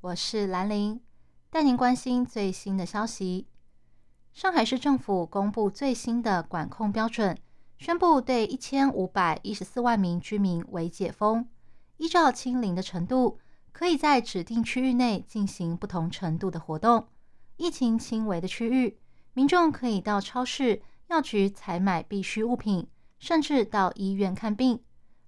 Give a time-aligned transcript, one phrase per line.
[0.00, 1.00] 我是兰玲，
[1.50, 3.48] 带您关心最新的消息。
[4.32, 7.36] 上海市政府公布最新的管控标准，
[7.78, 11.48] 宣布对一千五百一十四万名居民为解封，
[11.96, 13.40] 依照清零的程度。
[13.72, 17.08] 可以在指定区域内进行不同程度的活动。
[17.56, 18.98] 疫情轻微的区域，
[19.34, 22.86] 民众可以到超市、药局采买必需物品，
[23.18, 24.80] 甚至到医院看病。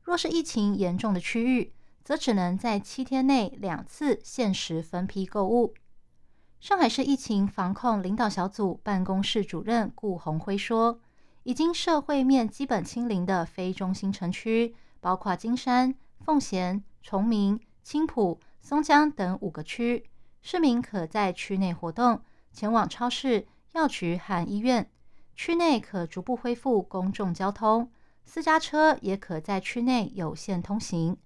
[0.02, 1.72] 若是疫情严重的区域，
[2.04, 5.74] 则只能在七天内两次限时分批购物。
[6.60, 11.00] 上海市疫情防控领导小组办公室主任顾宏辉说
[11.44, 20.04] ：“已经社会面基本清零的非中心城区，包括金山、奉贤、崇明。”青浦、松江等五个区，
[20.42, 22.20] 市民可在区内活动，
[22.52, 24.88] 前往超市、药局和医院。
[25.34, 27.90] 区内可逐步恢复公众交通，
[28.22, 31.16] 私家车也可在区内有限通行。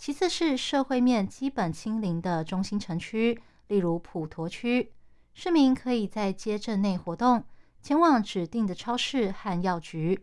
[0.00, 4.94] 其次是社会面基本清零的中心城区，例如普陀区，
[5.34, 7.44] 市民可以在街镇内活动，
[7.82, 10.18] 前往指定的超市和药局。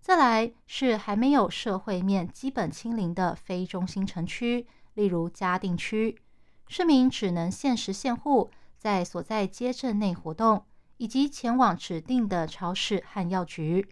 [0.00, 4.66] 再来是还没有社会面基本清零的非中心城区。
[4.94, 6.18] 例如嘉定区，
[6.66, 10.64] 市民只能限时限户在所在街镇内活动，
[10.96, 13.86] 以及前往指定的超市和药局。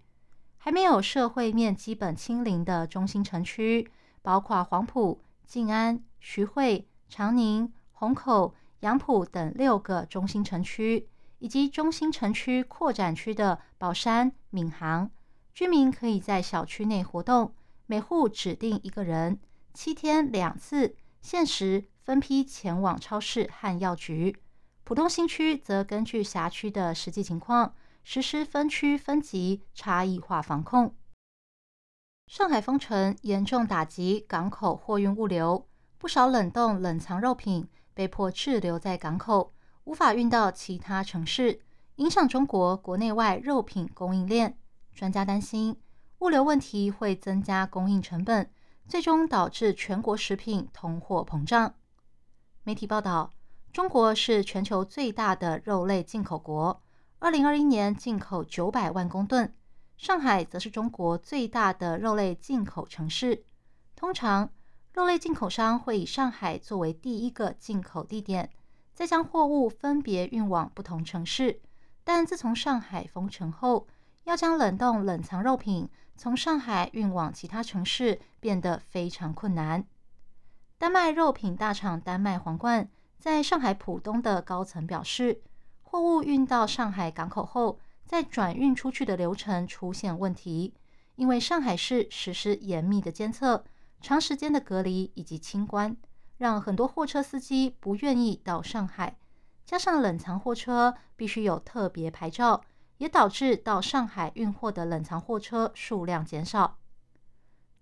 [0.57, 3.87] 还没有社会面基本清零的中心城区，
[4.23, 11.09] 包括黄埔、静安、徐汇、长宁、虹口、杨浦等六个中心城区，
[11.39, 15.11] 以及中心城区扩展区的宝山、闵行，
[15.55, 17.55] 居民可以在小区内活动，
[17.87, 19.39] 每户指定一个人。
[19.73, 24.37] 七天两次限时分批前往超市和药局，
[24.85, 30.95] 浦东新区则根据辖区的实际情况实施分区分级差异化防控。
[32.27, 35.67] 上海封城严重打击港口货运物流，
[35.97, 39.53] 不少冷冻冷藏肉品被迫滞留在港口，
[39.85, 41.61] 无法运到其他城市，
[41.97, 44.59] 影响中国国内外肉品供应链。
[44.93, 45.81] 专家担心，
[46.19, 48.51] 物流问题会增加供应成本。
[48.89, 51.75] 最终导致全国食品通货膨胀。
[52.63, 53.31] 媒体报道，
[53.73, 56.83] 中国是全球最大的肉类进口国，
[57.19, 59.53] 二零二一年进口九百万公吨。
[59.97, 63.45] 上海则是中国最大的肉类进口城市。
[63.95, 64.51] 通常，
[64.93, 68.51] 肉类进口商会以上海作为第一个进口地点，
[68.95, 71.61] 再将货物分别运往不同城市。
[72.05, 73.87] 但自从上海封城后，
[74.25, 79.85] 要将冷冻冷藏肉品从上海运往其他城市变得非常困难。
[80.79, 85.43] 丹麦肉品大厂丹麦皇冠在上海浦东的高层表示，
[85.83, 90.73] 货物运到上海港口后，在转运出去的流程出现问题，
[91.17, 93.65] 因为上海市实施严密的监测、
[94.01, 95.97] 长时间的隔离以及清关，
[96.39, 99.19] 让很多货车司机不愿意到上海。
[99.65, 102.63] 加上冷藏货车必须有特别牌照。
[102.99, 106.79] 也导致到上海运货的冷藏货车数量减少。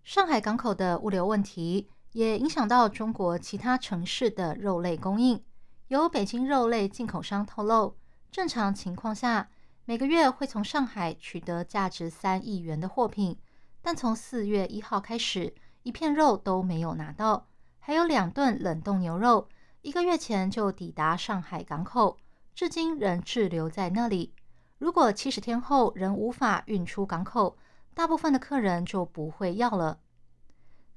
[0.02, 5.40] 上海港口的物流问题也影响到中国其他城市的肉类供应。
[5.86, 7.96] 有北京肉类进口商透露，
[8.32, 9.48] 正常情况下
[9.86, 13.36] 每个月会从上海取得价值三亿元的货品，
[13.82, 17.48] 但从四月一号开始，一片肉都没有拿到。
[17.80, 19.46] 还有两吨冷冻牛肉，
[19.82, 22.16] 一个月前就抵达上海港口，
[22.54, 24.32] 至今仍滞留在那里。
[24.78, 27.58] 如果七十天后仍无法运出港口，
[27.92, 30.00] 大部分的客人就不会要了。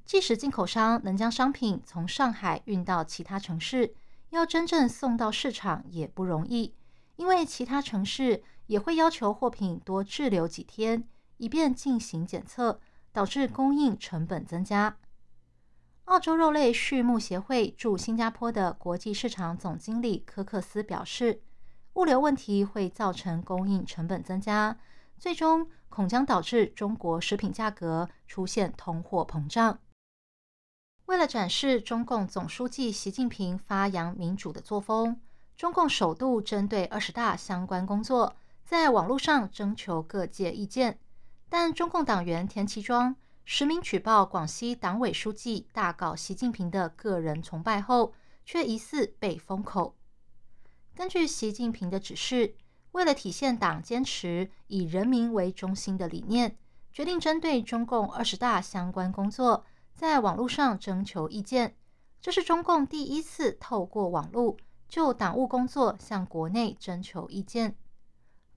[0.05, 3.93] 即使进口商能将商品从上海运到其他城市，
[4.29, 6.73] 要真正送到市场也不容易，
[7.17, 11.03] 因为其他城市也会要求货品多滞留几天，
[11.37, 12.79] 以便进行检测，
[13.11, 14.97] 导致供应成本增加。
[16.05, 21.41] 澳洲肉类畜牧协会驻新加坡的国际市场总经理科克斯表示。
[21.93, 24.77] 物流问题会造成供应成本增加，
[25.17, 29.79] 最终恐将导致中国食品价格出现通货膨胀。
[31.07, 35.19] 为了展示中共总书记习近平发扬民主的作风，
[35.55, 38.35] 中共首度针对二十大相关工作
[38.67, 40.99] 在网络上征求各界意见。
[41.47, 43.15] 但中共党员田其庄
[43.45, 48.11] 实名举报广西党委书记大搞习近平的个人崇拜后，
[48.43, 49.95] 却疑似被封口。
[50.93, 52.55] 根据习近平的指示，
[52.91, 56.57] 为了体现党坚持以人民为中心的理念，
[56.91, 61.77] 决定针对中共二十大相关工作，在网络上征求意见。
[62.19, 64.57] 这是中共第一次透过网络
[64.89, 67.77] 就党务工作向国内征求意见。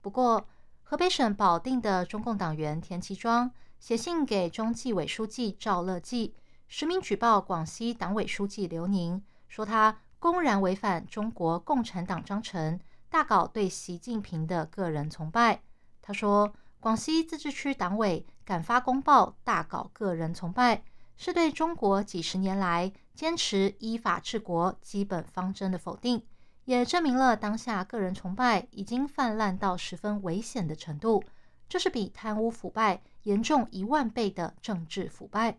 [0.01, 0.45] 不过，
[0.83, 3.49] 河北省保定的中共党员田其庄
[3.79, 6.35] 写信给中纪委书记赵乐际，
[6.67, 15.61] 实名举报广西党委书记刘宁，说他公然违反中国共产党章程，大搞对习近平的个人崇拜。
[16.01, 20.83] 他说，广西自治区党委敢发公报，大搞个人崇拜，
[21.15, 26.23] 是对中国几十年来坚持依法治国基本方针的否定。
[26.65, 31.23] 也证明了当下个人崇拜已经泛滥到十分危险的程度，
[31.67, 35.57] 这是比贪污腐败严重一万倍的政治腐败。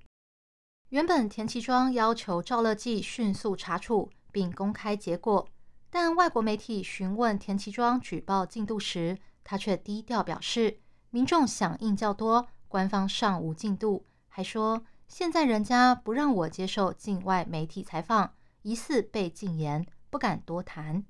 [0.91, 5.49] 原本田其庄要求赵乐际迅速查处并公开结果，
[5.91, 10.79] 但外国媒体询问田其庄举报进度时，他却低调表示
[11.11, 19.87] 民众响应较多，官方尚无进度，还说现在人家不让我接受境外媒体采访，疑似被禁言。
[20.13, 21.03] 不敢多谈。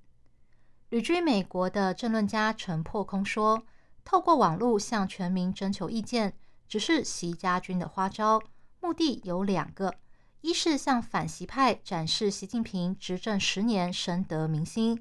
[0.90, 3.64] 旅居美国的政论家陈破空说
[4.04, 6.34] ：“透过网络向全民征求意见，
[6.68, 8.40] 只是习家军的花招，
[8.78, 9.96] 目的有两个：
[10.42, 14.96] 一是向反习派展示习近平执政十年深得民心；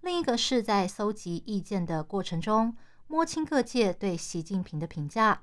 [0.00, 2.76] 另一个是在搜集意见的过程中，
[3.08, 5.42] 摸清各界对习近平的评价。”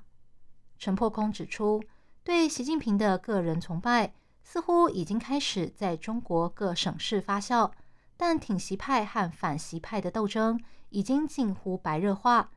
[0.78, 1.82] 陈破空指出，
[2.24, 7.70] 对习近平的个人崇拜似乎已经开始在中国各省市发酵。
[8.18, 10.60] 但挺习派和反习派的斗争
[10.90, 12.50] 已经近乎白热化，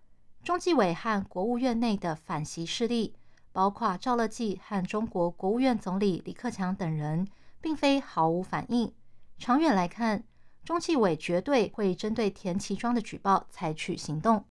[0.43, 3.15] 中纪委和国务院内的反习势力，
[3.51, 7.27] 包括赵乐际和中国国务院总理李克强等人，
[7.61, 8.91] 并非毫无反应。
[9.37, 10.23] 长远来看，
[10.65, 14.43] 中纪委绝对会针对田其庄的举报采取行动。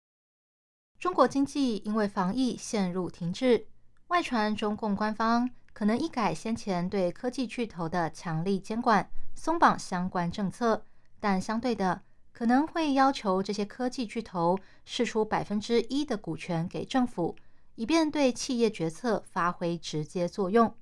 [1.00, 3.66] 中国经济因为防疫陷入停滞，
[4.08, 10.84] 外传中共官方可能一改先前对科技巨头的强力监管，松绑相关政策。
[11.20, 12.02] 但相对的，
[12.32, 17.36] 可能会要求这些科技巨头释出百分之一的股权给政府，
[17.74, 20.74] 以便对企业决策发挥直接作用。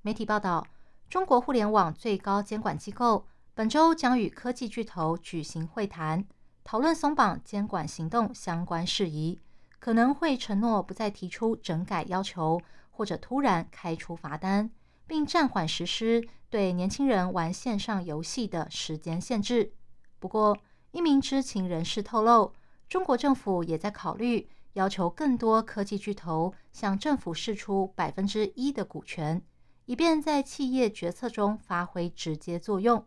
[0.00, 0.66] 媒体报道，
[1.08, 6.24] 中国互联网最高监管机构本周将与科技巨头举行会谈，
[6.64, 9.38] 讨论松绑监管行动相关事宜，
[9.78, 12.60] 可能会承诺不再提出整改要求，
[12.90, 14.70] 或者突然开出罚单。
[15.04, 19.72] 并暂缓实施对年轻人玩线上游戏的时间限制。
[20.18, 20.54] 不过，
[20.90, 22.52] 一名知情人士透露，
[22.90, 29.40] 中国政府也在考虑要求更多科技巨头向政府释出百分之一的股权，
[29.86, 33.02] 以便在企业决策中发挥直接作用。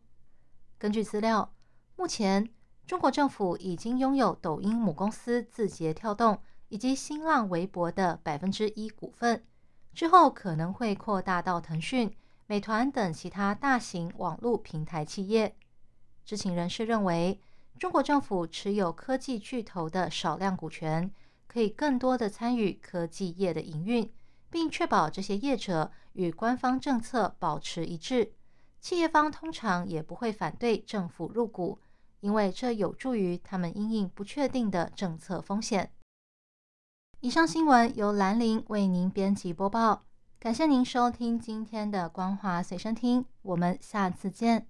[0.79, 1.53] 根据资料，
[1.95, 2.49] 目前
[2.87, 6.39] 中国政府已经拥有抖音母公司字节跳动
[6.69, 9.45] 以及新浪微博的百分之一股份。
[9.93, 12.11] 之后可能会扩大到腾讯、
[12.47, 15.55] 美团等其他大型网络平台企业。
[16.23, 17.39] 知情人士认为，
[17.79, 21.11] 中国政府持有科技巨头的少量股权，
[21.47, 24.11] 可以更多的参与科技业的营运，
[24.49, 28.33] 并确保这些业者与官方政策保持一致。
[28.79, 31.79] 企业方通常也不会反对政府入股，
[32.19, 35.91] 因为这有助于他们应应不确定的政策风险。
[37.21, 40.03] 以上新闻由兰陵为您编辑播报，
[40.45, 44.63] 感谢您收听今天的光华随身听，我们下次见。